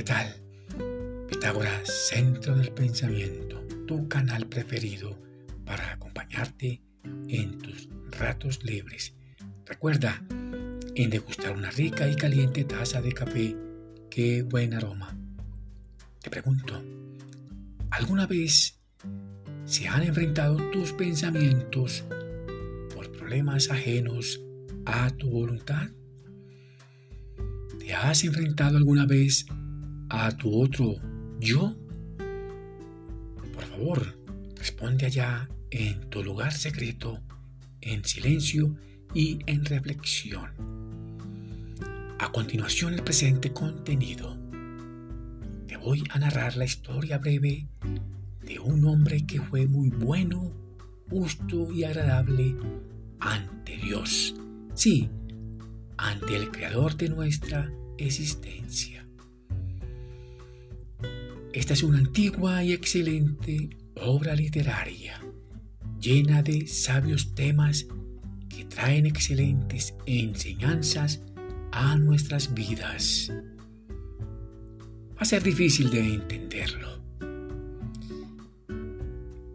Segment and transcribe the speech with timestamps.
[0.00, 0.34] ¿qué tal?
[1.28, 5.18] Pitágoras, Centro del Pensamiento, tu canal preferido
[5.66, 6.80] para acompañarte
[7.28, 7.86] en tus
[8.18, 9.14] ratos libres.
[9.66, 10.22] Recuerda
[10.94, 13.54] en degustar una rica y caliente taza de café.
[14.08, 15.18] ¡Qué buen aroma!
[16.22, 16.82] Te pregunto,
[17.90, 18.80] ¿alguna vez
[19.66, 22.06] se han enfrentado tus pensamientos
[22.94, 24.40] por problemas ajenos
[24.86, 25.90] a tu voluntad?
[27.78, 29.44] ¿Te has enfrentado alguna vez
[30.10, 30.96] a tu otro
[31.38, 31.74] yo?
[33.54, 34.18] Por favor,
[34.56, 37.20] responde allá en tu lugar secreto,
[37.80, 38.76] en silencio
[39.14, 40.50] y en reflexión.
[42.18, 44.36] A continuación el presente contenido.
[45.66, 47.68] Te voy a narrar la historia breve
[48.42, 50.52] de un hombre que fue muy bueno,
[51.08, 52.56] justo y agradable
[53.20, 54.34] ante Dios.
[54.74, 55.08] Sí,
[55.96, 59.06] ante el Creador de nuestra existencia.
[61.52, 65.20] Esta es una antigua y excelente obra literaria,
[66.00, 67.86] llena de sabios temas
[68.48, 71.22] que traen excelentes enseñanzas
[71.72, 73.32] a nuestras vidas.
[75.10, 77.02] Va a ser difícil de entenderlo.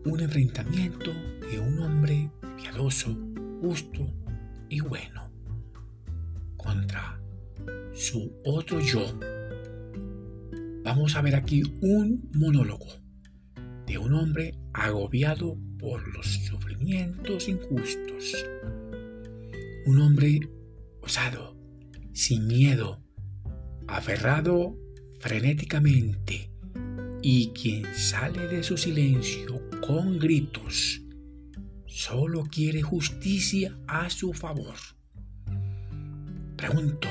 [0.04, 1.14] Un enfrentamiento
[1.50, 3.18] de un hombre piadoso,
[3.62, 4.06] justo
[4.70, 5.32] y bueno
[6.58, 7.20] contra
[7.94, 9.18] su otro yo.
[10.86, 12.86] Vamos a ver aquí un monólogo
[13.88, 18.46] de un hombre agobiado por los sufrimientos injustos.
[19.88, 20.42] Un hombre
[21.02, 21.58] osado,
[22.14, 23.02] sin miedo,
[23.88, 24.78] aferrado
[25.20, 26.52] frenéticamente
[27.24, 31.02] y quien sale de su silencio con gritos,
[31.88, 34.76] solo quiere justicia a su favor.
[36.56, 37.08] Pregunto,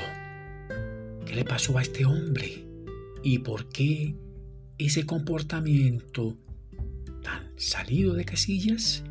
[1.25, 2.65] ¿qué le pasó a este hombre?
[3.25, 4.15] ¿Y por qué
[4.77, 6.37] ese comportamiento
[7.23, 9.03] tan salido de casillas?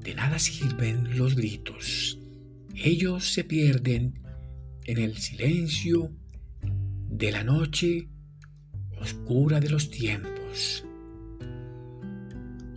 [0.00, 2.18] De nada sirven los gritos.
[2.74, 4.22] Ellos se pierden
[4.84, 6.10] en el silencio
[7.10, 8.08] de la noche
[8.98, 10.86] oscura de los tiempos.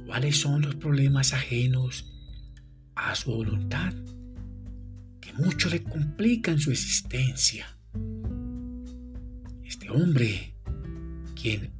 [0.05, 2.13] ¿Cuáles son los problemas ajenos
[2.93, 3.93] a su voluntad?
[5.37, 7.74] mucho le complican su existencia.
[9.65, 10.53] Este hombre,
[11.39, 11.71] quien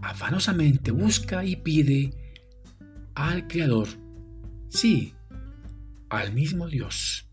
[0.00, 2.10] afanosamente busca y pide
[3.14, 3.88] al Creador,
[4.70, 5.14] sí,
[6.08, 7.28] al mismo Dios,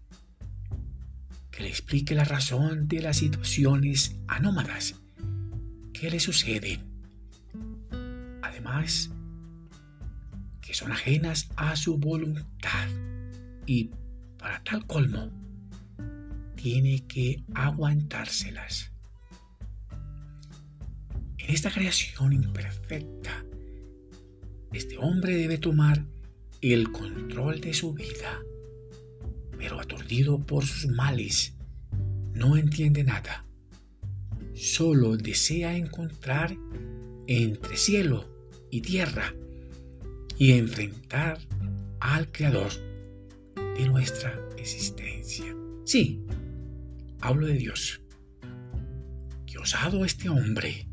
[1.49, 4.95] que le explique la razón de las situaciones anómalas
[5.93, 6.81] que le suceden.
[8.41, 9.11] Además,
[10.61, 12.87] que son ajenas a su voluntad
[13.65, 13.91] y
[14.37, 15.31] para tal colmo,
[16.55, 18.90] tiene que aguantárselas.
[21.41, 23.45] En esta creación imperfecta,
[24.71, 26.05] este hombre debe tomar
[26.61, 28.41] el control de su vida,
[29.57, 31.55] pero aturdido por sus males,
[32.33, 33.45] no entiende nada.
[34.53, 36.55] Solo desea encontrar
[37.27, 38.29] entre cielo
[38.69, 39.33] y tierra
[40.37, 41.39] y enfrentar
[41.99, 42.71] al Creador
[43.55, 45.55] de nuestra existencia.
[45.85, 46.23] Sí,
[47.23, 48.01] Hablo de Dios.
[49.45, 50.87] Qué osado este hombre.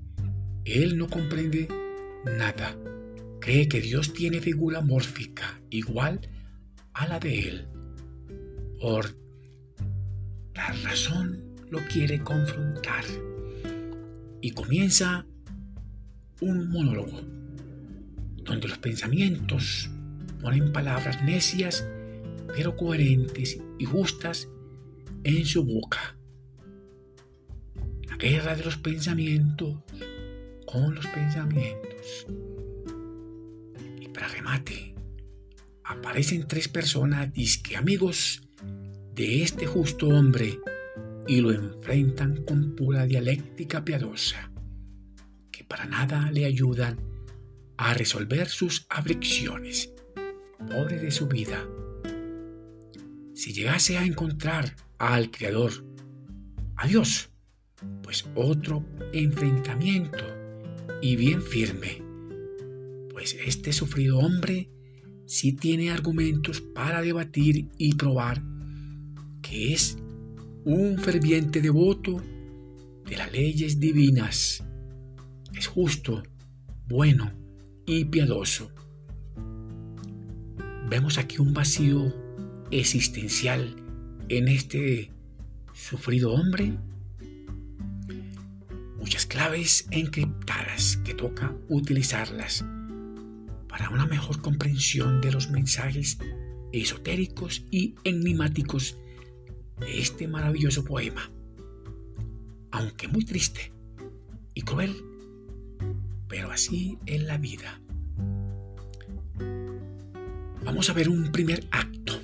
[0.75, 1.67] Él no comprende
[2.37, 2.77] nada.
[3.41, 6.21] Cree que Dios tiene figura mórfica igual
[6.93, 7.69] a la de él.
[8.81, 9.17] Por
[10.55, 13.05] la razón lo quiere confrontar.
[14.41, 15.27] Y comienza
[16.41, 17.23] un monólogo
[18.45, 19.91] donde los pensamientos
[20.41, 21.87] ponen palabras necias
[22.55, 24.49] pero coherentes y justas
[25.25, 26.17] en su boca
[28.19, 29.77] guerra de los pensamientos
[30.71, 32.27] con los pensamientos.
[34.01, 34.95] Y para remate,
[35.85, 38.43] aparecen tres personas, disque amigos
[39.15, 40.59] de este justo hombre,
[41.27, 44.51] y lo enfrentan con pura dialéctica piadosa,
[45.51, 46.99] que para nada le ayudan
[47.77, 49.91] a resolver sus aflicciones.
[50.59, 51.67] Pobre de su vida.
[53.35, 55.73] Si llegase a encontrar al Creador,
[56.77, 57.31] a Dios,
[58.03, 60.38] pues otro enfrentamiento
[61.01, 62.03] y bien firme,
[63.11, 64.71] pues este sufrido hombre
[65.27, 68.43] sí tiene argumentos para debatir y probar
[69.43, 69.99] que es
[70.65, 72.23] un ferviente devoto
[73.09, 74.65] de las leyes divinas,
[75.57, 76.23] es justo,
[76.89, 77.33] bueno
[77.87, 78.71] y piadoso.
[80.91, 82.15] Vemos aquí un vacío
[82.71, 83.77] existencial
[84.29, 85.13] en este
[85.73, 86.79] sufrido hombre
[89.09, 92.63] muchas claves encriptadas que toca utilizarlas
[93.67, 96.19] para una mejor comprensión de los mensajes
[96.73, 98.99] esotéricos y enigmáticos
[99.81, 101.31] de este maravilloso poema.
[102.71, 103.73] Aunque muy triste
[104.53, 104.95] y cruel,
[106.29, 107.81] pero así es la vida.
[110.67, 112.21] Vamos a ver un primer acto.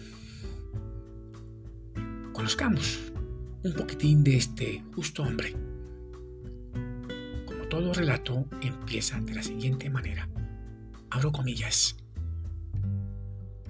[2.34, 2.98] Conozcamos
[3.62, 5.73] un poquitín de este justo hombre.
[7.74, 10.28] Todo relato, empieza de la siguiente manera.
[11.10, 11.96] Abro comillas.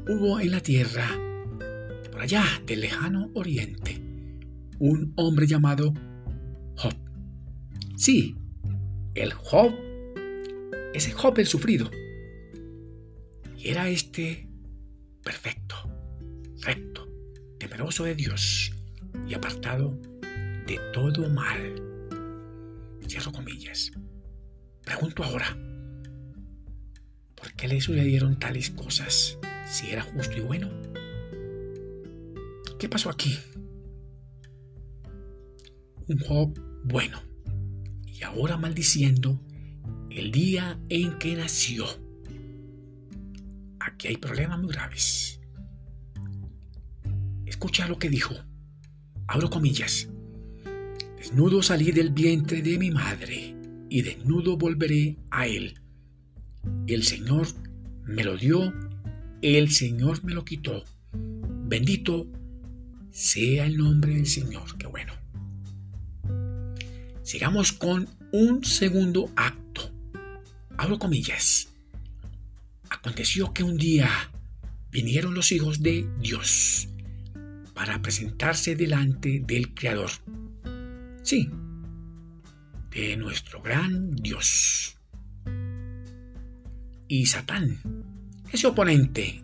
[0.06, 1.08] Hubo en la tierra,
[2.12, 3.98] por allá del lejano oriente,
[4.78, 5.94] un hombre llamado
[6.76, 6.92] Job.
[7.96, 8.36] Sí,
[9.14, 9.72] el Job,
[10.92, 11.90] ese Job el sufrido.
[13.56, 14.46] Y era este
[15.22, 15.76] perfecto,
[16.60, 17.08] recto,
[17.58, 18.70] temeroso de Dios
[19.26, 19.98] y apartado
[20.66, 21.93] de todo mal.
[23.08, 23.92] Cierro comillas.
[24.84, 25.56] Pregunto ahora,
[27.34, 30.70] ¿por qué le sucedieron tales cosas si era justo y bueno?
[32.78, 33.38] ¿Qué pasó aquí?
[36.06, 37.22] Un Job bueno
[38.06, 39.40] y ahora maldiciendo
[40.10, 41.86] el día en que nació.
[43.80, 45.40] Aquí hay problemas muy graves.
[47.46, 48.34] Escucha lo que dijo.
[49.26, 50.08] Abro comillas.
[51.24, 53.56] Desnudo salí del vientre de mi madre
[53.88, 55.80] y desnudo volveré a él.
[56.86, 57.46] El Señor
[58.04, 58.74] me lo dio,
[59.40, 60.84] el Señor me lo quitó.
[61.14, 62.26] Bendito
[63.10, 64.76] sea el nombre del Señor.
[64.76, 65.14] Qué bueno.
[67.22, 69.90] Sigamos con un segundo acto.
[70.76, 71.72] Abro comillas.
[72.90, 74.10] Aconteció que un día
[74.90, 76.90] vinieron los hijos de Dios
[77.72, 80.10] para presentarse delante del Creador.
[81.24, 81.50] Sí,
[82.92, 84.96] de nuestro gran Dios.
[87.08, 87.80] Y Satán,
[88.52, 89.42] ese oponente,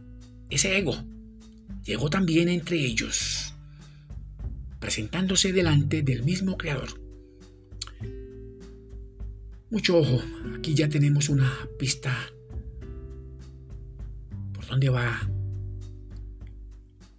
[0.49, 0.94] ese ego,
[1.82, 3.55] llegó también entre ellos,
[4.79, 7.00] presentándose delante del mismo Creador.
[9.71, 10.23] Mucho ojo,
[10.56, 12.17] aquí ya tenemos una pista
[14.71, 15.29] dónde va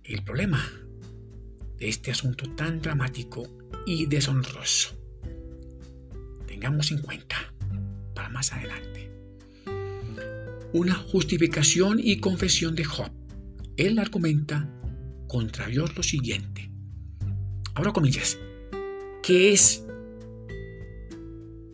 [0.06, 0.81] el problema
[1.82, 3.44] de este asunto tan dramático
[3.88, 4.96] y deshonroso.
[6.46, 7.52] Tengamos en cuenta
[8.14, 9.10] para más adelante.
[10.74, 13.12] Una justificación y confesión de Job.
[13.78, 14.70] Él argumenta
[15.28, 16.70] contra Dios lo siguiente.
[17.74, 18.38] Abro comillas.
[19.24, 19.84] ¿Qué es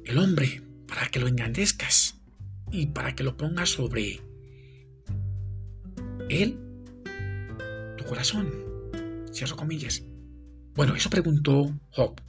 [0.05, 2.21] el hombre para que lo engrandezcas
[2.71, 4.21] y para que lo pongas sobre
[6.29, 6.57] él,
[7.97, 8.66] tu corazón.
[9.37, 10.03] Cierro comillas.
[10.73, 12.19] Bueno, eso preguntó Job.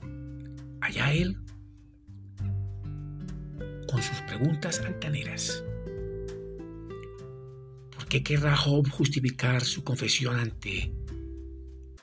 [0.83, 1.39] Allá él,
[3.91, 5.65] con sus preguntas altaneras.
[7.95, 10.93] ¿Por qué querrá Job justificar su confesión ante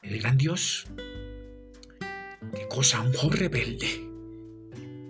[0.01, 0.87] el gran Dios?
[2.55, 3.01] ¿Qué cosa?
[3.01, 4.09] Un Job rebelde.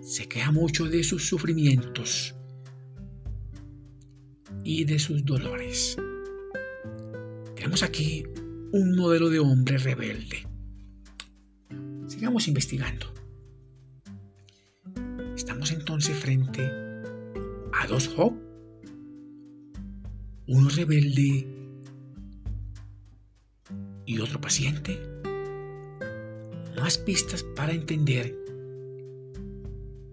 [0.02, 2.34] Se queja mucho de sus sufrimientos
[4.62, 5.96] y de sus dolores.
[7.54, 8.26] Tenemos aquí
[8.76, 10.46] un modelo de hombre rebelde.
[12.06, 13.06] Sigamos investigando.
[15.34, 16.62] Estamos entonces frente
[17.72, 18.34] a dos Job.
[20.48, 21.46] Uno rebelde
[24.04, 25.00] y otro paciente.
[26.78, 28.36] Más pistas para entender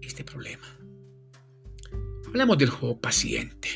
[0.00, 0.66] este problema.
[2.26, 3.68] Hablamos del Job paciente.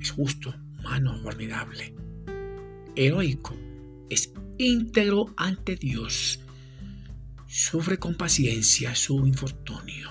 [0.00, 1.94] Es justo, humano, formidable
[2.98, 3.54] heroico,
[4.58, 6.40] íntegro ante Dios,
[7.46, 10.10] sufre con paciencia su infortunio.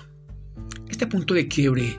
[0.88, 1.98] Este punto de quiebre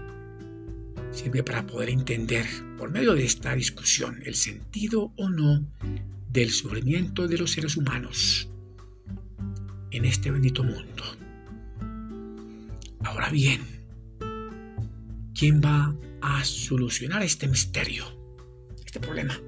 [1.12, 2.46] sirve para poder entender
[2.78, 5.66] por medio de esta discusión el sentido o no
[6.30, 8.50] del sufrimiento de los seres humanos
[9.92, 11.04] en este bendito mundo.
[13.04, 13.62] Ahora bien,
[15.34, 18.06] ¿quién va a solucionar este misterio,
[18.86, 19.40] este problema?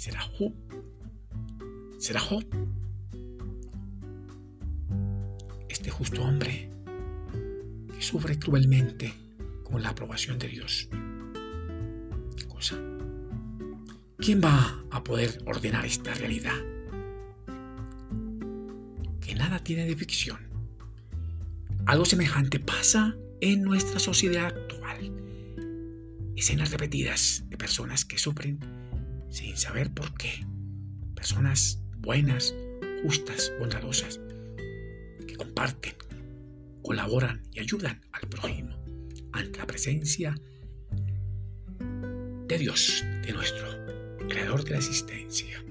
[0.00, 0.54] ¿Será Job?
[1.98, 2.42] ¿Será Job?
[5.68, 6.70] Este justo hombre
[7.94, 9.12] que sufre cruelmente
[9.62, 10.88] con la aprobación de Dios.
[12.34, 12.78] ¿Qué cosa?
[14.16, 16.56] ¿Quién va a poder ordenar esta realidad?
[19.20, 20.38] Que nada tiene de ficción.
[21.84, 25.12] Algo semejante pasa en nuestra sociedad actual.
[26.36, 28.79] Escenas repetidas de personas que sufren
[29.30, 30.44] sin saber por qué.
[31.14, 32.54] Personas buenas,
[33.02, 34.20] justas, bondadosas,
[35.26, 35.94] que comparten,
[36.82, 38.76] colaboran y ayudan al prójimo
[39.32, 40.34] ante la presencia
[42.48, 43.66] de Dios, de nuestro
[44.28, 45.64] creador de la existencia.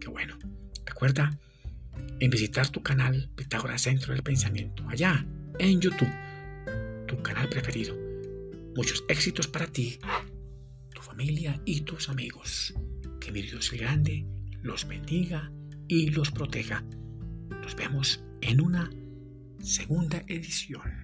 [0.00, 0.38] Qué bueno.
[0.86, 1.38] Recuerda
[2.20, 5.26] en visitar tu canal Pitágoras Centro del Pensamiento, allá
[5.58, 6.12] en YouTube,
[7.06, 7.96] tu canal preferido.
[8.76, 9.98] Muchos éxitos para ti,
[10.94, 12.74] tu familia y tus amigos.
[13.22, 14.26] Que mi Dios Grande
[14.62, 15.52] los bendiga
[15.86, 16.84] y los proteja.
[17.62, 18.90] Nos vemos en una
[19.60, 21.01] segunda edición.